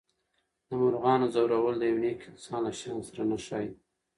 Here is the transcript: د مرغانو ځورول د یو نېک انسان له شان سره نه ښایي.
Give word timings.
د 0.67 0.69
مرغانو 0.81 1.27
ځورول 1.33 1.75
د 1.79 1.83
یو 1.91 1.99
نېک 2.03 2.19
انسان 2.31 2.61
له 2.67 2.71
شان 2.79 2.99
سره 3.07 3.23
نه 3.31 3.37
ښایي. 3.45 3.69